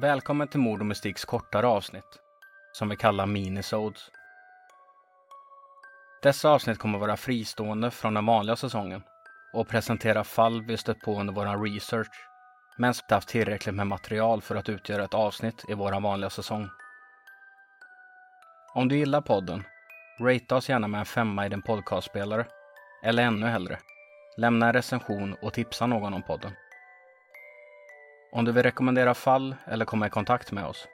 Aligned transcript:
Välkommen 0.00 0.48
till 0.48 0.60
Mord 0.60 0.80
och 0.80 0.86
Mystiks 0.86 1.24
kortare 1.24 1.66
avsnitt, 1.66 2.18
som 2.72 2.88
vi 2.88 2.96
kallar 2.96 3.26
minisodes. 3.26 4.10
Dessa 6.22 6.50
avsnitt 6.50 6.78
kommer 6.78 6.98
vara 6.98 7.16
fristående 7.16 7.90
från 7.90 8.14
den 8.14 8.26
vanliga 8.26 8.56
säsongen 8.56 9.02
och 9.52 9.68
presentera 9.68 10.24
fall 10.24 10.62
vi 10.62 10.76
stött 10.76 11.00
på 11.00 11.20
under 11.20 11.34
vår 11.34 11.64
research, 11.64 12.28
men 12.76 12.88
inte 12.88 13.14
haft 13.14 13.28
tillräckligt 13.28 13.74
med 13.74 13.86
material 13.86 14.42
för 14.42 14.56
att 14.56 14.68
utgöra 14.68 15.04
ett 15.04 15.14
avsnitt 15.14 15.64
i 15.68 15.74
vår 15.74 16.00
vanliga 16.00 16.30
säsong. 16.30 16.68
Om 18.74 18.88
du 18.88 18.96
gillar 18.96 19.20
podden, 19.20 19.64
rate 20.20 20.54
oss 20.54 20.68
gärna 20.68 20.88
med 20.88 20.98
en 20.98 21.06
femma 21.06 21.46
i 21.46 21.48
din 21.48 21.62
podcastspelare, 21.62 22.46
eller 23.04 23.22
ännu 23.22 23.46
hellre, 23.46 23.78
lämna 24.36 24.66
en 24.66 24.72
recension 24.72 25.36
och 25.42 25.52
tipsa 25.52 25.86
någon 25.86 26.14
om 26.14 26.22
podden. 26.22 26.52
Om 28.32 28.44
du 28.44 28.52
vill 28.52 28.62
rekommendera 28.62 29.14
fall 29.14 29.56
eller 29.64 29.84
komma 29.84 30.06
i 30.06 30.10
kontakt 30.10 30.52
med 30.52 30.66
oss 30.66 30.88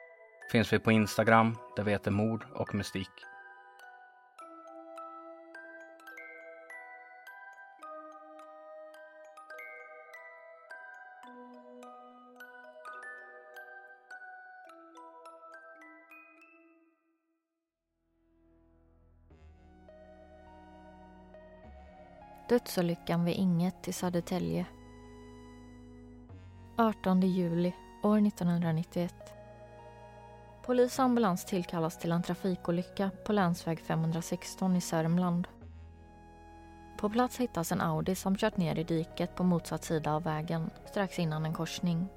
finns 0.51 0.73
vi 0.73 0.79
på 0.79 0.91
Instagram 0.91 1.57
där 1.75 1.83
vi 1.83 1.91
heter 1.91 2.11
Mord 2.11 2.45
och 2.53 2.75
Mystik. 2.75 3.09
Dödsolyckan 22.49 23.25
vid 23.25 23.35
Inget 23.35 23.87
i 23.87 23.93
Södertälje 23.93 24.65
18 26.79 27.21
juli 27.21 27.73
år 28.03 28.27
1991. 28.27 29.13
Polis 30.65 30.99
och 30.99 31.05
ambulans 31.05 31.45
tillkallas 31.45 31.97
till 31.97 32.11
en 32.11 32.23
trafikolycka 32.23 33.11
på 33.25 33.33
länsväg 33.33 33.79
516 33.79 34.75
i 34.75 34.81
Sörmland. 34.81 35.47
På 36.97 37.09
plats 37.09 37.37
hittas 37.37 37.71
en 37.71 37.81
Audi 37.81 38.15
som 38.15 38.35
kört 38.35 38.57
ner 38.57 38.79
i 38.79 38.83
diket 38.83 39.35
på 39.35 39.43
motsatt 39.43 39.83
sida 39.83 40.13
av 40.13 40.23
vägen 40.23 40.69
strax 40.85 41.19
innan 41.19 41.45
en 41.45 41.53
korsning. 41.53 42.07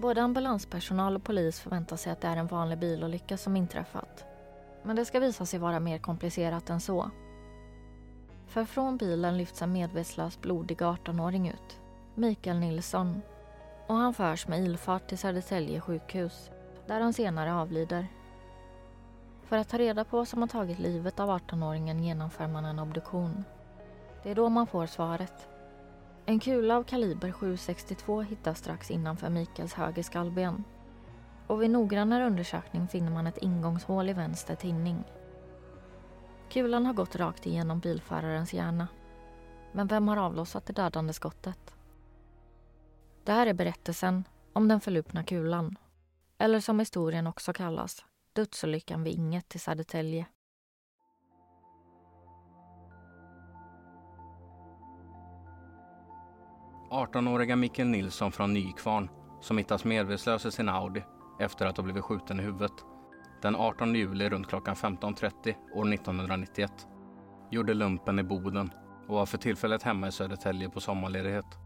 Både 0.00 0.22
ambulanspersonal 0.22 1.16
och 1.16 1.24
polis 1.24 1.60
förväntar 1.60 1.96
sig 1.96 2.12
att 2.12 2.20
det 2.20 2.28
är 2.28 2.36
en 2.36 2.46
vanlig 2.46 2.78
bilolycka 2.78 3.36
som 3.36 3.56
inträffat. 3.56 4.24
Men 4.82 4.96
det 4.96 5.04
ska 5.04 5.20
visa 5.20 5.46
sig 5.46 5.58
vara 5.58 5.80
mer 5.80 5.98
komplicerat 5.98 6.70
än 6.70 6.80
så. 6.80 7.10
För 8.46 8.64
från 8.64 8.96
bilen 8.96 9.38
lyfts 9.38 9.62
en 9.62 9.72
medvetslös 9.72 10.40
blodig 10.40 10.78
18-åring 10.78 11.48
ut. 11.48 11.80
Mikael 12.14 12.58
Nilsson. 12.58 13.22
Och 13.86 13.94
han 13.94 14.14
förs 14.14 14.48
med 14.48 14.64
ilfart 14.64 15.08
till 15.08 15.18
Södertälje 15.18 15.80
sjukhus, 15.80 16.50
där 16.86 17.00
han 17.00 17.12
senare 17.12 17.54
avlider. 17.54 18.06
För 19.42 19.56
att 19.56 19.68
ta 19.68 19.78
reda 19.78 20.04
på 20.04 20.16
vad 20.16 20.28
som 20.28 20.40
har 20.40 20.48
tagit 20.48 20.78
livet 20.78 21.20
av 21.20 21.30
18-åringen 21.30 22.02
genomför 22.02 22.48
man 22.48 22.64
en 22.64 22.78
obduktion. 22.78 23.44
Det 24.22 24.30
är 24.30 24.34
då 24.34 24.48
man 24.48 24.66
får 24.66 24.86
svaret. 24.86 25.48
En 26.26 26.40
kula 26.40 26.76
av 26.76 26.82
kaliber 26.82 27.32
762 27.32 28.22
hittas 28.22 28.58
strax 28.58 28.90
innanför 28.90 29.28
Mikaels 29.28 29.74
höger 29.74 30.02
skallben. 30.02 30.64
Och 31.46 31.62
vid 31.62 31.70
noggrannare 31.70 32.26
undersökning 32.26 32.88
finner 32.88 33.10
man 33.10 33.26
ett 33.26 33.38
ingångshål 33.38 34.08
i 34.08 34.12
vänster 34.12 34.54
tinning. 34.54 35.04
Kulan 36.48 36.86
har 36.86 36.92
gått 36.92 37.16
rakt 37.16 37.46
igenom 37.46 37.78
bilförarens 37.78 38.54
hjärna. 38.54 38.88
Men 39.72 39.86
vem 39.86 40.08
har 40.08 40.16
avlossat 40.16 40.66
det 40.66 40.72
dödande 40.72 41.12
skottet? 41.12 41.74
Det 43.24 43.32
här 43.32 43.46
är 43.46 43.54
berättelsen 43.54 44.24
om 44.52 44.68
den 44.68 44.80
förlupna 44.80 45.24
kulan. 45.24 45.78
Eller 46.38 46.60
som 46.60 46.78
historien 46.78 47.26
också 47.26 47.52
kallas, 47.52 48.04
dödsolyckan 48.32 49.04
vid 49.04 49.14
Inget 49.14 49.54
i 49.54 49.58
Södertälje. 49.58 50.26
åriga 57.28 57.56
Mikael 57.56 57.88
Nilsson 57.88 58.32
från 58.32 58.54
Nykvarn 58.54 59.10
som 59.40 59.58
hittas 59.58 59.84
medvetslös 59.84 60.46
i 60.46 60.50
sin 60.50 60.68
Audi 60.68 61.02
efter 61.40 61.66
att 61.66 61.76
ha 61.76 61.84
blivit 61.84 62.04
skjuten 62.04 62.40
i 62.40 62.42
huvudet 62.42 62.72
den 63.42 63.56
18 63.56 63.94
juli 63.94 64.28
runt 64.28 64.48
klockan 64.48 64.74
15.30 64.74 65.54
år 65.74 65.94
1991 65.94 66.72
gjorde 67.50 67.74
lumpen 67.74 68.18
i 68.18 68.22
Boden 68.22 68.70
och 69.08 69.14
var 69.14 69.26
för 69.26 69.38
tillfället 69.38 69.82
hemma 69.82 70.08
i 70.08 70.12
Södertälje 70.12 70.68
på 70.68 70.80
sommarledighet. 70.80 71.63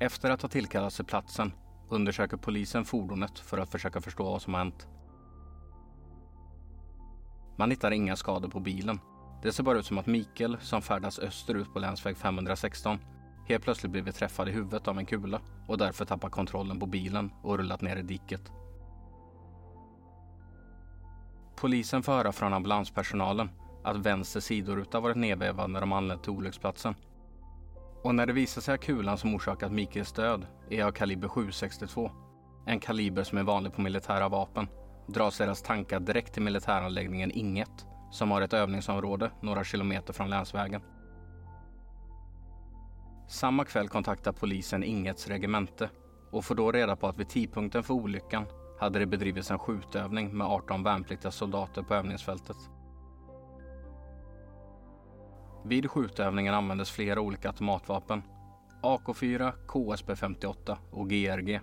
Efter 0.00 0.30
att 0.30 0.42
ha 0.42 0.48
tillkallats 0.48 0.96
till 0.96 1.04
platsen 1.04 1.52
undersöker 1.88 2.36
polisen 2.36 2.84
fordonet 2.84 3.38
för 3.38 3.58
att 3.58 3.70
försöka 3.70 4.00
förstå 4.00 4.24
vad 4.24 4.42
som 4.42 4.54
har 4.54 4.60
hänt. 4.60 4.88
Man 7.56 7.70
hittar 7.70 7.90
inga 7.90 8.16
skador 8.16 8.48
på 8.48 8.60
bilen. 8.60 9.00
Det 9.42 9.52
ser 9.52 9.62
bara 9.62 9.78
ut 9.78 9.86
som 9.86 9.98
att 9.98 10.06
Mikael, 10.06 10.56
som 10.60 10.82
färdas 10.82 11.18
österut 11.18 11.72
på 11.72 11.78
länsväg 11.78 12.16
516, 12.16 12.98
helt 13.48 13.64
plötsligt 13.64 13.92
blivit 13.92 14.14
träffad 14.14 14.48
i 14.48 14.52
huvudet 14.52 14.88
av 14.88 14.98
en 14.98 15.06
kula 15.06 15.40
och 15.66 15.78
därför 15.78 16.04
tappat 16.04 16.32
kontrollen 16.32 16.80
på 16.80 16.86
bilen 16.86 17.32
och 17.42 17.58
rullat 17.58 17.80
ner 17.80 17.96
i 17.96 18.02
diket. 18.02 18.52
Polisen 21.56 22.02
får 22.02 22.12
höra 22.12 22.32
från 22.32 22.52
ambulanspersonalen 22.52 23.50
att 23.84 23.96
vänster 23.96 24.40
sidoruta 24.40 25.00
varit 25.00 25.16
nedvevad 25.16 25.70
när 25.70 25.80
de 25.80 25.92
anlänt 25.92 26.22
till 26.22 26.32
olycksplatsen. 26.32 26.94
Och 28.02 28.14
när 28.14 28.26
det 28.26 28.32
visar 28.32 28.60
sig 28.60 28.74
att 28.74 28.80
kulan 28.80 29.18
som 29.18 29.34
orsakat 29.34 29.72
Mikaels 29.72 30.12
död 30.12 30.46
är 30.70 30.84
av 30.84 30.92
kaliber 30.92 31.28
762, 31.28 32.10
en 32.66 32.80
kaliber 32.80 33.22
som 33.22 33.38
är 33.38 33.42
vanlig 33.42 33.72
på 33.72 33.80
militära 33.80 34.28
vapen, 34.28 34.68
dras 35.06 35.38
deras 35.38 35.62
tankar 35.62 36.00
direkt 36.00 36.32
till 36.32 36.42
militäranläggningen 36.42 37.30
Inget, 37.30 37.86
som 38.10 38.30
har 38.30 38.42
ett 38.42 38.52
övningsområde 38.52 39.30
några 39.40 39.64
kilometer 39.64 40.12
från 40.12 40.30
länsvägen. 40.30 40.82
Samma 43.28 43.64
kväll 43.64 43.88
kontaktar 43.88 44.32
polisen 44.32 44.84
Ingets 44.84 45.28
regemente 45.28 45.90
och 46.30 46.44
får 46.44 46.54
då 46.54 46.72
reda 46.72 46.96
på 46.96 47.06
att 47.06 47.18
vid 47.18 47.28
tidpunkten 47.28 47.82
för 47.82 47.94
olyckan 47.94 48.46
hade 48.80 48.98
det 48.98 49.06
bedrivits 49.06 49.50
en 49.50 49.58
skjutövning 49.58 50.36
med 50.36 50.46
18 50.46 50.82
värnpliktiga 50.82 51.30
soldater 51.30 51.82
på 51.82 51.94
övningsfältet. 51.94 52.56
Vid 55.68 55.90
skjutövningen 55.90 56.54
användes 56.54 56.90
flera 56.90 57.20
olika 57.20 57.48
automatvapen. 57.48 58.22
AK4, 58.82 59.52
KSP 59.66 60.16
58 60.16 60.78
och 60.90 61.10
GRG. 61.10 61.60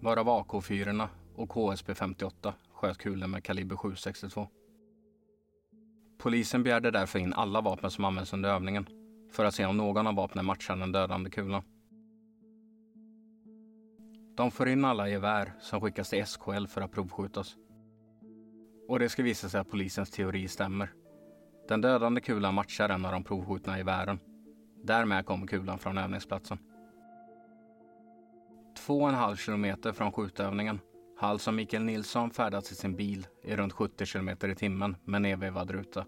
Varav 0.00 0.26
AK4 0.28 1.08
och 1.34 1.50
KSP 1.50 1.94
58 1.94 2.54
sköt 2.72 2.98
kulor 2.98 3.26
med 3.26 3.44
kaliber 3.44 3.76
762. 3.76 4.48
Polisen 6.18 6.62
begärde 6.62 6.90
därför 6.90 7.18
in 7.18 7.32
alla 7.32 7.60
vapen 7.60 7.90
som 7.90 8.04
används 8.04 8.32
under 8.32 8.50
övningen 8.50 8.86
för 9.32 9.44
att 9.44 9.54
se 9.54 9.66
om 9.66 9.76
någon 9.76 10.06
av 10.06 10.14
vapnen 10.14 10.44
matchar 10.44 10.76
den 10.76 10.92
dödande 10.92 11.30
kulan. 11.30 11.62
De 14.36 14.50
får 14.50 14.68
in 14.68 14.84
alla 14.84 15.08
gevär 15.08 15.52
som 15.60 15.80
skickas 15.80 16.10
till 16.10 16.26
SKL 16.26 16.66
för 16.66 16.80
att 16.80 16.92
provskjutas. 16.92 17.56
Och 18.88 18.98
det 18.98 19.08
ska 19.08 19.22
visa 19.22 19.48
sig 19.48 19.60
att 19.60 19.70
polisens 19.70 20.10
teori 20.10 20.48
stämmer. 20.48 20.92
Den 21.68 21.80
dödande 21.80 22.20
kulan 22.20 22.54
matchar 22.54 22.88
en 22.88 23.04
av 23.04 23.12
de 23.12 23.24
provskjutna 23.24 23.78
gevären. 23.78 24.18
Därmed 24.82 25.26
kommer 25.26 25.46
kulan 25.46 25.78
från 25.78 25.98
övningsplatsen. 25.98 26.58
Två 28.76 29.00
och 29.02 29.08
en 29.08 29.14
halv 29.14 29.36
kilometer 29.36 29.92
från 29.92 30.12
skjutövningen 30.12 30.80
har 31.18 31.28
alltså 31.28 31.52
Mikael 31.52 31.82
Nilsson 31.82 32.30
färdats 32.30 32.72
i 32.72 32.74
sin 32.74 32.96
bil 32.96 33.26
i 33.42 33.56
runt 33.56 33.72
70 33.72 34.06
kilometer 34.06 34.48
i 34.48 34.54
timmen 34.54 34.96
med 35.04 35.22
nedvevad 35.22 35.70
ruta. 35.70 36.04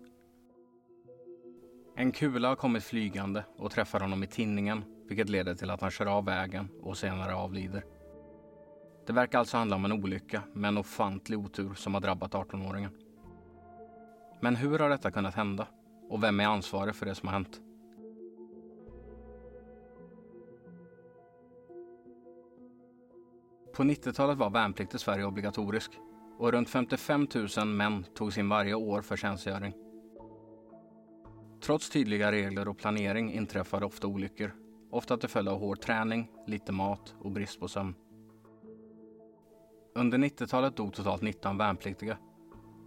En 1.96 2.12
kula 2.12 2.48
har 2.48 2.56
kommit 2.56 2.84
flygande 2.84 3.44
och 3.56 3.70
träffar 3.70 4.00
honom 4.00 4.22
i 4.22 4.26
tinningen 4.26 4.84
vilket 5.08 5.28
leder 5.28 5.54
till 5.54 5.70
att 5.70 5.80
han 5.80 5.90
kör 5.90 6.06
av 6.06 6.24
vägen 6.24 6.68
och 6.82 6.96
senare 6.96 7.34
avlider. 7.34 7.84
Det 9.06 9.12
verkar 9.12 9.38
alltså 9.38 9.56
handla 9.56 9.76
om 9.76 9.84
en 9.84 9.92
olycka 9.92 10.42
med 10.54 10.68
en 10.68 10.78
ofantlig 10.78 11.38
otur 11.38 11.74
som 11.74 11.94
har 11.94 12.00
drabbat 12.00 12.32
18-åringen. 12.32 13.09
Men 14.40 14.56
hur 14.56 14.78
har 14.78 14.88
detta 14.88 15.10
kunnat 15.10 15.34
hända? 15.34 15.66
Och 16.08 16.22
vem 16.22 16.40
är 16.40 16.46
ansvarig 16.46 16.94
för 16.94 17.06
det 17.06 17.14
som 17.14 17.28
har 17.28 17.32
hänt? 17.32 17.60
På 23.74 23.82
90-talet 23.82 24.38
var 24.38 24.50
värnplikt 24.50 24.94
i 24.94 24.98
Sverige 24.98 25.24
obligatorisk 25.24 25.90
och 26.38 26.52
runt 26.52 26.68
55 26.68 27.28
000 27.56 27.66
män 27.66 28.04
togs 28.14 28.38
in 28.38 28.48
varje 28.48 28.74
år 28.74 29.02
för 29.02 29.16
tjänstgöring. 29.16 29.74
Trots 31.62 31.90
tydliga 31.90 32.32
regler 32.32 32.68
och 32.68 32.78
planering 32.78 33.32
inträffade 33.32 33.86
ofta 33.86 34.06
olyckor. 34.06 34.54
Ofta 34.90 35.16
till 35.16 35.28
följd 35.28 35.48
av 35.48 35.58
hård 35.58 35.80
träning, 35.80 36.30
lite 36.46 36.72
mat 36.72 37.14
och 37.20 37.30
brist 37.30 37.60
på 37.60 37.68
sömn. 37.68 37.94
Under 39.94 40.18
90-talet 40.18 40.76
dog 40.76 40.92
totalt 40.94 41.22
19 41.22 41.58
värnpliktiga. 41.58 42.18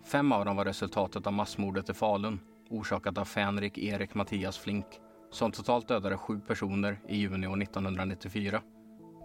Fem 0.04 0.32
av 0.32 0.46
dem 0.46 0.56
var 0.56 0.66
resultatet 0.66 1.28
av 1.28 1.34
massmordet 1.34 1.90
i 1.90 1.94
Falun 1.94 2.40
orsakat 2.70 3.18
av 3.18 3.26
Fänrik 3.26 3.78
Erik 3.78 4.16
Mattias 4.16 4.58
Flink 4.58 4.86
som 5.32 5.52
totalt 5.52 5.88
dödade 5.88 6.18
sju 6.18 6.40
personer 6.40 7.00
i 7.08 7.18
juni 7.18 7.48
år 7.48 7.62
1994 7.62 8.62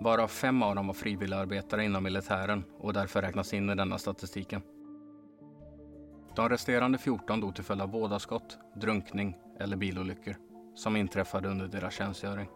Varav 0.01 0.29
fem 0.29 0.63
av 0.63 0.75
dem 0.75 0.87
var 0.87 0.95
frivilligarbetare 0.95 1.85
inom 1.85 2.05
militären 2.05 2.65
och 2.79 2.93
därför 2.93 3.23
räknas 3.23 3.55
in 3.55 3.71
i 3.71 3.75
denna 3.75 3.99
statistiken. 3.99 4.63
De 6.37 6.49
resterande 6.49 6.99
14 6.99 7.41
dog 7.41 7.55
till 7.55 7.65
följd 7.65 7.83
av 7.83 7.91
vådaskott, 7.91 8.59
drunkning 8.75 9.37
eller 9.61 9.77
bilolyckor 9.77 10.37
som 10.75 10.97
inträffade 10.97 11.49
under 11.49 11.69
deras 11.69 11.95
tjänstgöring. 11.95 12.49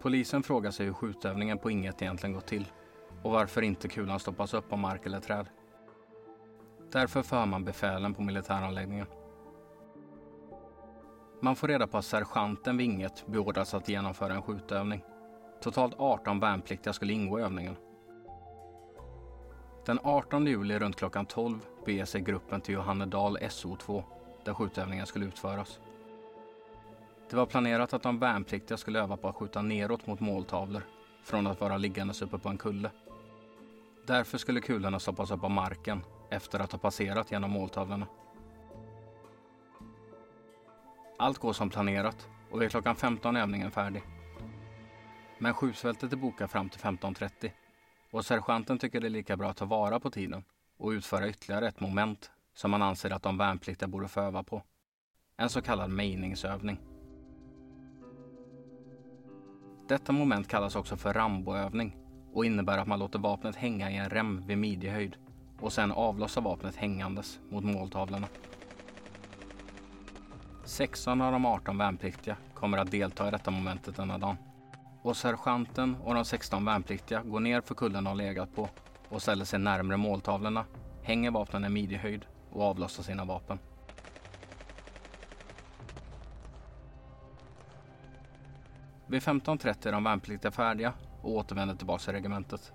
Polisen 0.00 0.42
frågar 0.42 0.70
sig 0.70 0.86
hur 0.86 0.92
skjutövningen 0.92 1.58
på 1.58 1.70
inget 1.70 2.02
egentligen 2.02 2.34
gått 2.34 2.46
till 2.46 2.66
och 3.22 3.30
varför 3.30 3.62
inte 3.62 3.88
kulan 3.88 4.20
stoppas 4.20 4.54
upp 4.54 4.72
av 4.72 4.78
mark 4.78 5.06
eller 5.06 5.20
träd. 5.20 5.46
Därför 6.92 7.22
för 7.22 7.46
man 7.46 7.64
befälen 7.64 8.14
på 8.14 8.22
militäranläggningen. 8.22 9.06
Man 11.40 11.56
får 11.56 11.68
reda 11.68 11.86
på 11.86 11.98
att 11.98 12.04
sergeanten 12.04 12.76
vid 12.76 12.86
inget 12.86 13.26
beordrats 13.26 13.74
att 13.74 13.88
genomföra 13.88 14.34
en 14.34 14.42
skjutövning. 14.42 15.04
Totalt 15.60 15.94
18 15.98 16.40
värnpliktiga 16.40 16.92
skulle 16.92 17.12
ingå 17.12 17.38
i 17.38 17.42
övningen. 17.42 17.76
Den 19.86 19.98
18 20.02 20.46
juli 20.46 20.78
runt 20.78 20.96
klockan 20.96 21.26
12 21.26 21.58
beger 21.84 22.04
sig 22.04 22.20
gruppen 22.20 22.60
till 22.60 22.74
Johannedal 22.74 23.38
SO2 23.38 24.02
där 24.44 24.54
skjutövningen 24.54 25.06
skulle 25.06 25.26
utföras. 25.26 25.80
Det 27.30 27.36
var 27.36 27.46
planerat 27.46 27.92
att 27.92 28.02
de 28.02 28.18
värnpliktiga 28.18 28.78
skulle 28.78 29.00
öva 29.00 29.16
på 29.16 29.28
att 29.28 29.36
skjuta 29.36 29.62
neråt 29.62 30.06
mot 30.06 30.20
måltavlor 30.20 30.82
från 31.24 31.46
att 31.46 31.60
vara 31.60 31.76
liggandes 31.76 32.22
uppe 32.22 32.38
på 32.38 32.48
en 32.48 32.58
kulle. 32.58 32.90
Därför 34.06 34.38
skulle 34.38 34.60
kulorna 34.60 35.00
stoppas 35.00 35.30
upp 35.30 35.44
av 35.44 35.50
marken 35.50 36.04
efter 36.30 36.60
att 36.60 36.72
ha 36.72 36.78
passerat 36.78 37.30
genom 37.30 37.50
måltavlorna. 37.50 38.06
Allt 41.18 41.38
går 41.38 41.52
som 41.52 41.70
planerat 41.70 42.28
och 42.50 42.62
vid 42.62 42.70
klockan 42.70 42.96
15 42.96 43.36
är 43.36 43.40
övningen 43.40 43.70
färdig. 43.70 44.02
Men 45.38 45.54
skjutfältet 45.54 46.12
är 46.12 46.16
bokat 46.16 46.50
fram 46.50 46.68
till 46.68 46.80
15.30 46.80 47.50
och 48.10 48.24
sergeanten 48.24 48.78
tycker 48.78 49.00
det 49.00 49.06
är 49.06 49.10
lika 49.10 49.36
bra 49.36 49.50
att 49.50 49.56
ta 49.56 49.64
vara 49.64 50.00
på 50.00 50.10
tiden 50.10 50.44
och 50.78 50.88
utföra 50.88 51.28
ytterligare 51.28 51.68
ett 51.68 51.80
moment 51.80 52.30
som 52.54 52.70
man 52.70 52.82
anser 52.82 53.10
att 53.10 53.22
de 53.22 53.38
värnpliktiga 53.38 53.88
borde 53.88 54.08
få 54.08 54.20
öva 54.20 54.42
på. 54.42 54.62
En 55.36 55.48
så 55.48 55.62
kallad 55.62 55.90
mejningsövning. 55.90 56.80
Detta 59.88 60.12
moment 60.12 60.48
kallas 60.48 60.76
också 60.76 60.96
för 60.96 61.12
Ramboövning 61.12 62.01
och 62.32 62.44
innebär 62.44 62.78
att 62.78 62.86
man 62.86 62.98
låter 62.98 63.18
vapnet 63.18 63.56
hänga 63.56 63.90
i 63.90 63.96
en 63.96 64.10
rem 64.10 64.42
vid 64.46 64.58
midjehöjd 64.58 65.16
och 65.60 65.72
sen 65.72 65.92
avlossar 65.92 66.40
vapnet 66.40 66.76
hängandes 66.76 67.40
mot 67.50 67.64
måltavlorna. 67.64 68.26
16 70.64 71.20
av 71.20 71.32
de 71.32 71.46
18 71.46 71.78
värnpliktiga 71.78 72.36
kommer 72.54 72.78
att 72.78 72.90
delta 72.90 73.28
i 73.28 73.30
detta 73.30 73.50
momentet 73.50 73.96
denna 73.96 74.18
dagen. 74.18 74.36
Och 75.02 75.16
sergeanten 75.16 75.96
och 76.04 76.14
de 76.14 76.24
16 76.24 76.64
värnpliktiga 76.64 77.22
går 77.22 77.40
ner 77.40 77.60
för 77.60 77.74
kullen 77.74 78.04
de 78.04 78.16
legat 78.16 78.54
på 78.54 78.68
och 79.08 79.22
ställer 79.22 79.44
sig 79.44 79.58
närmre 79.58 79.96
måltavlorna, 79.96 80.64
hänger 81.02 81.30
vapnen 81.30 81.64
i 81.64 81.68
midjehöjd 81.68 82.26
och 82.52 82.62
avlossar 82.62 83.02
sina 83.02 83.24
vapen. 83.24 83.58
Vid 89.06 89.22
15.30 89.22 89.88
är 89.88 89.92
de 89.92 90.04
värnpliktiga 90.04 90.50
färdiga 90.50 90.92
och 91.22 91.30
återvänder 91.30 91.74
tillbaka 91.74 92.02
till 92.02 92.12
regementet. 92.12 92.72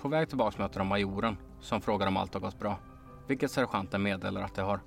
På 0.00 0.08
väg 0.08 0.28
tillbaka 0.28 0.62
möter 0.62 0.78
de 0.78 0.88
majoren 0.88 1.36
som 1.60 1.80
frågar 1.80 2.06
om 2.06 2.16
allt 2.16 2.34
har 2.34 2.40
gått 2.40 2.58
bra, 2.58 2.78
vilket 3.26 3.50
sergeanten 3.50 4.02
meddelar 4.02 4.42
att 4.42 4.54
det 4.54 4.62
har. 4.62 4.80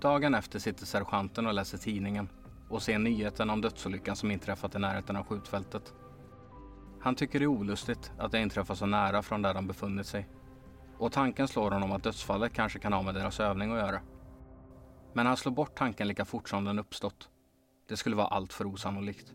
Dagen 0.00 0.34
efter 0.34 0.58
sitter 0.58 0.86
sergeanten 0.86 1.46
och 1.46 1.54
läser 1.54 1.78
tidningen 1.78 2.28
och 2.68 2.82
ser 2.82 2.98
nyheten 2.98 3.50
om 3.50 3.60
dödsolyckan 3.60 4.16
som 4.16 4.30
inträffat 4.30 4.74
i 4.74 4.78
närheten 4.78 5.16
av 5.16 5.24
skjutfältet. 5.24 5.94
Han 7.00 7.14
tycker 7.14 7.38
det 7.38 7.44
är 7.44 7.46
olustigt 7.46 8.12
att 8.18 8.32
det 8.32 8.40
inträffar 8.40 8.74
så 8.74 8.86
nära 8.86 9.22
från 9.22 9.42
där 9.42 9.54
de 9.54 9.66
befunnit 9.66 10.06
sig. 10.06 10.28
Och 10.98 11.12
tanken 11.12 11.48
slår 11.48 11.70
honom 11.70 11.92
att 11.92 12.02
dödsfallet 12.02 12.52
kanske 12.52 12.78
kan 12.78 12.92
ha 12.92 13.02
med 13.02 13.14
deras 13.14 13.40
övning 13.40 13.72
att 13.72 13.78
göra. 13.78 14.00
Men 15.12 15.26
han 15.26 15.36
slår 15.36 15.52
bort 15.52 15.74
tanken 15.74 16.08
lika 16.08 16.24
fort 16.24 16.48
som 16.48 16.64
den 16.64 16.78
uppstått. 16.78 17.28
Det 17.88 17.96
skulle 17.96 18.16
vara 18.16 18.26
allt 18.26 18.52
för 18.52 18.66
osannolikt. 18.66 19.34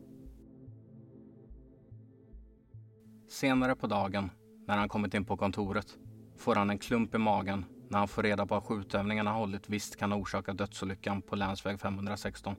Senare 3.29 3.75
på 3.75 3.87
dagen, 3.87 4.29
när 4.67 4.77
han 4.77 4.89
kommit 4.89 5.13
in 5.13 5.25
på 5.25 5.37
kontoret, 5.37 5.97
får 6.37 6.55
han 6.55 6.69
en 6.69 6.77
klump 6.77 7.15
i 7.15 7.17
magen 7.17 7.65
när 7.89 7.99
han 7.99 8.07
får 8.07 8.23
reda 8.23 8.45
på 8.45 8.55
att 8.55 8.63
skjutövningen 8.63 9.27
han 9.27 9.35
hållit 9.35 9.69
visst 9.69 9.95
kan 9.95 10.11
ha 10.11 10.19
orsakat 10.19 10.57
dödsolyckan 10.57 11.21
på 11.21 11.35
länsväg 11.35 11.79
516. 11.79 12.55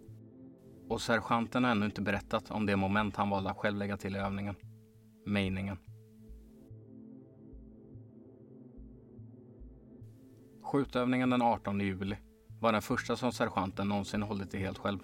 Och 0.89 1.01
sergeanten 1.01 1.65
har 1.65 1.71
ännu 1.71 1.87
inte 1.87 2.03
berättat 2.03 2.51
om 2.51 2.67
det 2.67 2.77
moment 2.77 3.17
han 3.17 3.31
valde 3.31 3.51
att 3.51 3.57
själv 3.57 3.77
lägga 3.77 3.97
till 3.97 4.17
i 4.17 4.19
övningen. 4.19 4.55
Mejningen. 5.27 5.79
Skjutövningen 10.63 11.31
den 11.31 11.43
18 11.43 11.81
juli 11.81 12.17
var 12.61 12.73
den 12.73 12.83
första 12.83 13.17
som 13.17 13.33
sergeanten 13.33 13.89
någonsin 13.89 14.23
hållit 14.23 14.55
i 14.55 14.59
helt 14.59 14.79
själv. 14.79 14.99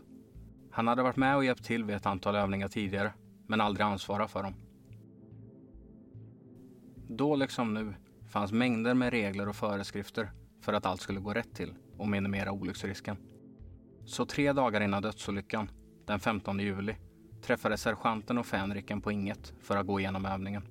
Han 0.71 0.87
hade 0.87 1.03
varit 1.03 1.17
med 1.17 1.37
och 1.37 1.45
hjälpt 1.45 1.65
till 1.65 1.85
vid 1.85 1.97
ett 1.97 2.07
antal 2.07 2.37
övningar 2.37 2.69
tidigare, 2.69 3.13
men 3.47 3.61
aldrig 3.61 3.87
ansvarat 3.87 4.31
för 4.31 4.43
dem. 4.43 4.55
Då 7.09 7.37
liksom 7.37 7.75
nu 7.75 7.95
fanns 8.29 8.53
mängder 8.53 8.95
med 8.95 9.11
regler 9.11 9.49
och 9.49 9.57
föreskrifter 9.57 10.31
för 10.61 10.73
att 10.73 10.87
allt 10.87 11.01
skulle 11.01 11.21
gå 11.21 11.35
rätt 11.35 11.55
till 11.55 11.75
och 11.99 12.09
minimera 12.09 12.53
olycksrisken. 12.53 13.17
Så 14.05 14.27
tre 14.27 14.53
dagar 14.53 14.81
innan 14.81 15.03
dödsolyckan, 15.03 15.71
den 16.07 16.21
15 16.21 16.59
juli, 16.59 16.95
träffade 17.43 17.77
sergeanten 17.77 18.39
och 18.39 18.47
fänriken 18.47 19.01
på 19.01 19.13
inget 19.13 19.55
för 19.61 19.77
att 19.77 19.87
gå 19.87 20.01
igenom 20.01 20.27
övningen. 20.27 20.63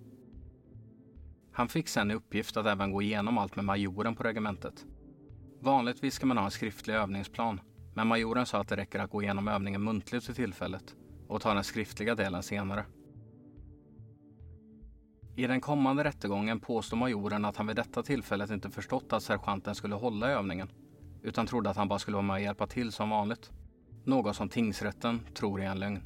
Han 1.52 1.68
fick 1.68 1.88
sen 1.88 2.12
i 2.12 2.14
uppgift 2.14 2.58
att 2.58 2.66
även 2.66 2.92
gå 2.92 3.02
igenom 3.02 3.38
allt 3.38 3.56
med 3.56 3.66
majoren 3.66 4.16
på 4.16 4.24
regementet. 4.24 4.86
Vanligtvis 5.60 6.14
ska 6.14 6.26
man 6.26 6.38
ha 6.38 6.46
en 6.46 6.52
skriftlig 6.52 6.94
övningsplan, 6.94 7.62
men 7.94 8.08
majoren 8.08 8.46
sa 8.46 8.62
att 8.62 8.68
det 8.68 8.76
räcker 8.76 9.00
att 9.00 9.10
gå 9.10 9.24
igenom 9.24 9.48
övningen 9.48 9.84
muntligt 9.84 10.26
för 10.26 10.34
tillfället 10.34 10.96
och 11.28 11.42
ta 11.42 11.54
den 11.54 11.64
skriftliga 11.64 12.16
delen 12.16 12.44
senare. 12.44 12.86
I 15.36 15.48
den 15.48 15.62
kommande 15.62 16.04
rättegången 16.04 16.60
påstår 16.60 16.98
majoren 16.98 17.46
att 17.46 17.58
han 17.58 17.68
vid 17.68 17.76
detta 17.76 18.04
tillfället 18.04 18.50
inte 18.50 18.70
förstått 18.70 19.14
att 19.14 19.24
sergeanten 19.24 19.76
skulle 19.76 19.96
hålla 19.96 20.30
övningen, 20.30 20.70
utan 21.22 21.48
trodde 21.48 21.70
att 21.70 21.78
han 21.78 21.88
bara 21.88 22.00
skulle 22.00 22.16
vara 22.16 22.26
med 22.26 22.34
och 22.34 22.42
hjälpa 22.42 22.68
till 22.68 22.92
som 22.92 23.10
vanligt. 23.10 23.52
Något 24.06 24.36
som 24.36 24.50
tingsrätten 24.50 25.20
tror 25.34 25.62
är 25.62 25.66
en 25.66 25.80
lögn. 25.80 26.04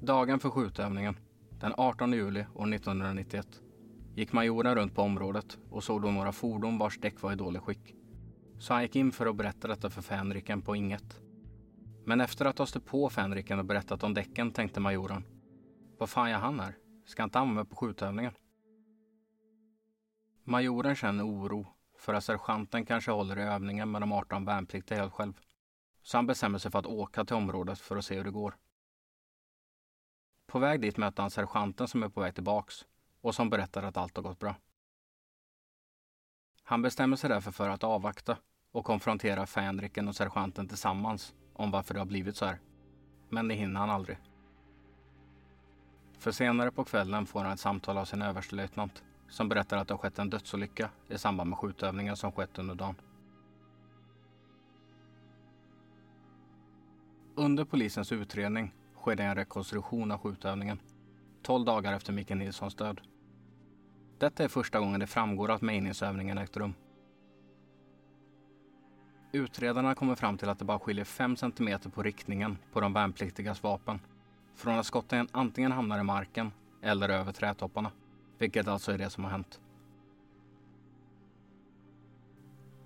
Dagen 0.00 0.40
för 0.40 0.50
skjutövningen, 0.50 1.16
den 1.60 1.74
18 1.76 2.12
juli 2.12 2.46
år 2.54 2.74
1991, 2.74 3.46
gick 4.14 4.32
majoren 4.32 4.74
runt 4.74 4.94
på 4.94 5.02
området 5.02 5.58
och 5.70 5.84
såg 5.84 6.02
då 6.02 6.10
några 6.10 6.32
fordon 6.32 6.78
vars 6.78 6.98
däck 6.98 7.22
var 7.22 7.32
i 7.32 7.36
dåligt 7.36 7.62
skick. 7.62 7.94
Så 8.58 8.74
han 8.74 8.82
gick 8.82 8.96
in 8.96 9.12
för 9.12 9.26
att 9.26 9.36
berätta 9.36 9.68
detta 9.68 9.90
för 9.90 10.02
fänriken 10.02 10.62
på 10.62 10.76
inget. 10.76 11.20
Men 12.04 12.20
efter 12.20 12.44
att 12.44 12.58
ha 12.58 12.66
stött 12.66 12.86
på 12.86 13.10
fänriken 13.10 13.58
och 13.58 13.64
berättat 13.64 14.02
om 14.02 14.14
däcken 14.14 14.52
tänkte 14.52 14.80
majoren 14.80 15.24
vad 15.98 16.10
fan 16.10 16.30
gör 16.30 16.38
han 16.38 16.60
här? 16.60 16.76
Ska 17.04 17.22
inte 17.22 17.38
han 17.38 17.54
med 17.54 17.70
på 17.70 17.76
skjutövningen? 17.76 18.32
Majoren 20.44 20.96
känner 20.96 21.26
oro 21.26 21.66
för 21.98 22.14
att 22.14 22.24
sergeanten 22.24 22.86
kanske 22.86 23.10
håller 23.10 23.38
i 23.38 23.42
övningen 23.42 23.90
med 23.90 24.02
de 24.02 24.12
18 24.12 24.44
värnpliktiga 24.44 24.98
helt 24.98 25.12
själv. 25.12 25.40
Så 26.02 26.18
han 26.18 26.26
bestämmer 26.26 26.58
sig 26.58 26.70
för 26.70 26.78
att 26.78 26.86
åka 26.86 27.24
till 27.24 27.36
området 27.36 27.78
för 27.78 27.96
att 27.96 28.04
se 28.04 28.16
hur 28.16 28.24
det 28.24 28.30
går. 28.30 28.56
På 30.46 30.58
väg 30.58 30.80
dit 30.80 30.96
möter 30.96 31.22
han 31.22 31.30
sergeanten 31.30 31.88
som 31.88 32.02
är 32.02 32.08
på 32.08 32.20
väg 32.20 32.34
tillbaks 32.34 32.86
och 33.20 33.34
som 33.34 33.50
berättar 33.50 33.82
att 33.82 33.96
allt 33.96 34.16
har 34.16 34.22
gått 34.22 34.38
bra. 34.38 34.54
Han 36.62 36.82
bestämmer 36.82 37.16
sig 37.16 37.30
därför 37.30 37.50
för 37.50 37.68
att 37.68 37.84
avvakta 37.84 38.38
och 38.72 38.84
konfronterar 38.84 39.46
fänriken 39.46 40.08
och 40.08 40.16
sergeanten 40.16 40.68
tillsammans 40.68 41.34
om 41.52 41.70
varför 41.70 41.94
det 41.94 42.00
har 42.00 42.06
blivit 42.06 42.36
så 42.36 42.44
här. 42.44 42.58
Men 43.28 43.48
det 43.48 43.54
hinner 43.54 43.80
han 43.80 43.90
aldrig. 43.90 44.18
För 46.18 46.30
senare 46.30 46.70
på 46.70 46.84
kvällen 46.84 47.26
får 47.26 47.40
han 47.40 47.52
ett 47.52 47.60
samtal 47.60 47.98
av 47.98 48.04
sin 48.04 48.22
överstelöjtnant 48.22 49.02
som 49.28 49.48
berättar 49.48 49.76
att 49.76 49.88
det 49.88 49.94
har 49.94 49.98
skett 49.98 50.18
en 50.18 50.30
dödsolycka 50.30 50.90
i 51.08 51.18
samband 51.18 51.50
med 51.50 51.58
skjutövningen 51.58 52.16
som 52.16 52.32
skett 52.32 52.58
under 52.58 52.74
dagen. 52.74 52.94
Under 57.34 57.64
polisens 57.64 58.12
utredning 58.12 58.74
sker 58.96 59.16
det 59.16 59.22
en 59.22 59.34
rekonstruktion 59.34 60.10
av 60.10 60.18
skjutövningen 60.18 60.80
12 61.42 61.64
dagar 61.64 61.92
efter 61.92 62.12
Micke 62.12 62.30
Nilssons 62.30 62.74
död. 62.74 63.00
Detta 64.18 64.44
är 64.44 64.48
första 64.48 64.80
gången 64.80 65.00
det 65.00 65.06
framgår 65.06 65.50
att 65.50 65.62
mejningsövningen 65.62 66.38
ägt 66.38 66.56
rum. 66.56 66.74
Utredarna 69.32 69.94
kommer 69.94 70.14
fram 70.14 70.38
till 70.38 70.48
att 70.48 70.58
det 70.58 70.64
bara 70.64 70.78
skiljer 70.78 71.04
5 71.04 71.36
cm 71.36 71.80
på 71.94 72.02
riktningen 72.02 72.58
på 72.72 72.80
de 72.80 72.92
värnpliktigas 72.92 73.62
vapen 73.62 74.00
från 74.54 74.78
att 74.78 74.86
skotten 74.86 75.28
antingen 75.32 75.72
hamnar 75.72 76.00
i 76.00 76.02
marken 76.02 76.52
eller 76.82 77.08
över 77.08 77.32
trädtopparna, 77.32 77.92
vilket 78.38 78.68
alltså 78.68 78.92
är 78.92 78.98
det 78.98 79.10
som 79.10 79.24
har 79.24 79.30
hänt. 79.30 79.60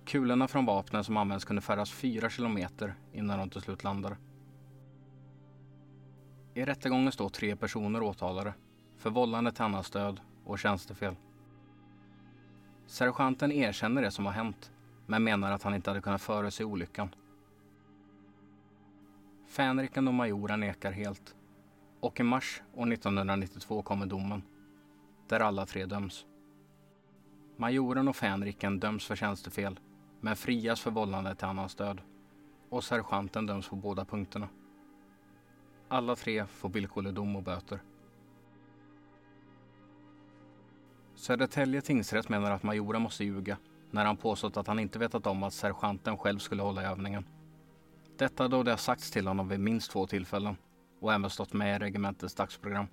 Kulorna 0.05 0.47
från 0.47 0.65
vapnen 0.65 1.03
som 1.03 1.17
används 1.17 1.45
kunde 1.45 1.61
färdas 1.61 1.91
4 1.91 2.29
kilometer 2.29 2.95
innan 3.13 3.39
de 3.39 3.49
till 3.49 3.61
slut 3.61 3.83
landade. 3.83 4.17
I 6.53 6.65
rättegången 6.65 7.11
står 7.11 7.29
tre 7.29 7.55
personer 7.55 8.03
åtalade 8.03 8.53
för 8.97 9.09
vållande 9.09 9.51
till 9.51 9.63
annans 9.63 9.89
död 9.89 10.19
och 10.45 10.59
tjänstefel. 10.59 11.15
Sergeanten 12.85 13.51
erkänner 13.51 14.01
det 14.01 14.11
som 14.11 14.25
har 14.25 14.33
hänt 14.33 14.72
men 15.05 15.23
menar 15.23 15.51
att 15.51 15.63
han 15.63 15.75
inte 15.75 15.89
hade 15.89 16.01
kunnat 16.01 16.21
förutse 16.21 16.63
olyckan. 16.63 17.15
Fänriken 19.47 20.07
och 20.07 20.13
majoren 20.13 20.59
nekar 20.59 20.91
helt 20.91 21.35
och 21.99 22.19
i 22.19 22.23
mars 22.23 22.61
år 22.73 22.93
1992 22.93 23.81
kommer 23.81 24.05
domen 24.05 24.43
där 25.27 25.39
alla 25.39 25.65
tre 25.65 25.85
döms. 25.85 26.25
Majoren 27.57 28.07
och 28.07 28.15
fänriken 28.15 28.79
döms 28.79 29.05
för 29.05 29.15
tjänstefel 29.15 29.79
men 30.21 30.35
frias 30.35 30.81
för 30.81 30.91
vållande 30.91 31.35
till 31.35 31.47
annans 31.47 31.75
död 31.75 32.01
och 32.69 32.83
sergeanten 32.83 33.45
döms 33.45 33.69
på 33.69 33.75
båda 33.75 34.05
punkterna. 34.05 34.49
Alla 35.87 36.15
tre 36.15 36.45
får 36.45 36.69
villkorlig 36.69 37.13
dom 37.13 37.35
och 37.35 37.43
böter. 37.43 37.79
Södertälje 41.15 41.81
tingsrätt 41.81 42.29
menar 42.29 42.51
att 42.51 42.63
majoren 42.63 43.01
måste 43.01 43.23
ljuga 43.23 43.57
när 43.93 44.05
han 44.05 44.17
påstått 44.17 44.57
att 44.57 44.67
han 44.67 44.79
inte 44.79 44.99
vetat 44.99 45.27
om 45.27 45.43
att 45.43 45.53
sergeanten 45.53 46.17
själv 46.17 46.39
skulle 46.39 46.61
hålla 46.63 46.83
i 46.83 46.85
övningen. 46.85 47.25
Detta 48.17 48.47
då 48.47 48.63
det 48.63 48.71
har 48.71 48.77
sagts 48.77 49.11
till 49.11 49.27
honom 49.27 49.47
vid 49.47 49.59
minst 49.59 49.91
två 49.91 50.07
tillfällen 50.07 50.57
och 50.99 51.13
även 51.13 51.29
stått 51.29 51.53
med 51.53 51.75
i 51.75 51.79
regementets 51.79 52.35
dagsprogram. 52.35 52.87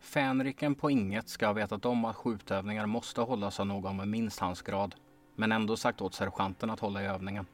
Fänriken 0.00 0.74
på 0.74 0.90
inget 0.90 1.28
ska 1.28 1.46
ha 1.46 1.52
vetat 1.52 1.84
om 1.84 2.04
att 2.04 2.16
skjutövningar 2.16 2.86
måste 2.86 3.20
hållas 3.20 3.60
av 3.60 3.66
någon 3.66 3.96
med 3.96 4.08
minst 4.08 4.40
hans 4.40 4.62
grad, 4.62 4.94
men 5.36 5.52
ändå 5.52 5.76
sagt 5.76 6.00
åt 6.00 6.14
sergeanten 6.14 6.70
att 6.70 6.80
hålla 6.80 7.02
i 7.02 7.06
övningen. 7.06 7.46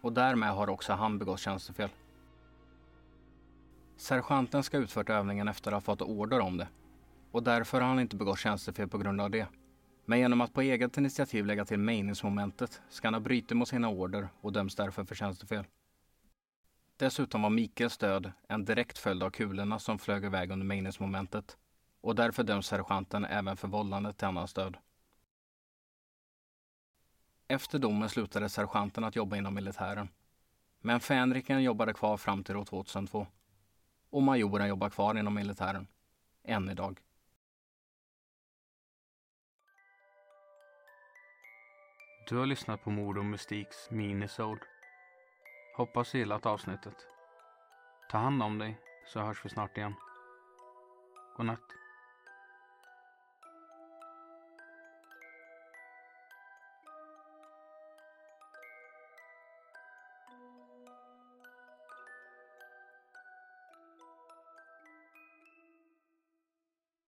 Och 0.00 0.12
därmed 0.12 0.50
har 0.50 0.70
också 0.70 0.92
han 0.92 1.18
begått 1.18 1.40
tjänstefel. 1.40 1.90
Sergeanten 3.96 4.62
ska 4.62 4.76
ha 4.76 4.82
utfört 4.82 5.10
övningen 5.10 5.48
efter 5.48 5.72
att 5.72 5.74
ha 5.74 5.80
fått 5.80 6.02
order 6.02 6.40
om 6.40 6.56
det 6.56 6.68
och 7.32 7.42
därför 7.42 7.80
har 7.80 7.88
han 7.88 8.00
inte 8.00 8.16
begått 8.16 8.38
tjänstefel 8.38 8.88
på 8.88 8.98
grund 8.98 9.20
av 9.20 9.30
det. 9.30 9.46
Men 10.08 10.18
genom 10.18 10.40
att 10.40 10.52
på 10.52 10.60
eget 10.60 10.98
initiativ 10.98 11.46
lägga 11.46 11.64
till 11.64 11.78
meningsmomentet 11.78 12.82
ska 12.88 13.06
han 13.06 13.14
ha 13.14 13.20
brutit 13.20 13.56
mot 13.56 13.68
sina 13.68 13.88
order 13.88 14.28
och 14.40 14.52
döms 14.52 14.74
därför 14.74 15.04
för 15.04 15.14
tjänstefel. 15.14 15.64
Dessutom 16.96 17.42
var 17.42 17.50
Mikaels 17.50 17.98
död 17.98 18.32
en 18.48 18.64
direkt 18.64 18.98
följd 18.98 19.22
av 19.22 19.30
kulorna 19.30 19.78
som 19.78 19.98
flög 19.98 20.24
iväg 20.24 20.50
under 20.50 20.66
meningsmomentet 20.66 21.56
och 22.00 22.14
därför 22.14 22.42
döms 22.42 22.66
sergeanten 22.66 23.24
även 23.24 23.56
för 23.56 23.68
vållande 23.68 24.12
till 24.12 24.26
annans 24.26 24.54
död. 24.54 24.76
Efter 27.48 27.78
domen 27.78 28.08
slutade 28.08 28.48
sergeanten 28.48 29.04
att 29.04 29.16
jobba 29.16 29.36
inom 29.36 29.54
militären. 29.54 30.08
Men 30.80 31.00
fänriken 31.00 31.62
jobbade 31.62 31.92
kvar 31.92 32.16
fram 32.16 32.44
till 32.44 32.56
år 32.56 32.64
2002. 32.64 33.26
Och 34.10 34.22
majoren 34.22 34.68
jobbar 34.68 34.90
kvar 34.90 35.18
inom 35.18 35.34
militären. 35.34 35.86
Än 36.44 36.68
idag. 36.68 37.00
Du 42.28 42.36
har 42.36 42.46
lyssnat 42.46 42.84
på 42.84 42.90
Mord 42.90 43.18
och 43.18 43.24
Mystiks 43.24 43.90
minisode. 43.90 44.60
Hoppas 45.76 46.12
du 46.12 46.18
gillat 46.18 46.46
avsnittet. 46.46 47.06
Ta 48.10 48.18
hand 48.18 48.42
om 48.42 48.58
dig 48.58 48.80
så 49.06 49.20
hörs 49.20 49.44
vi 49.44 49.48
snart 49.48 49.76
igen. 49.76 49.94
Godnatt. 51.36 51.74